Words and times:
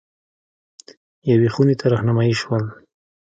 یوې 1.31 1.49
خونې 1.53 1.75
ته 1.79 1.85
رهنمايي 1.93 2.35
شول. 2.41 2.63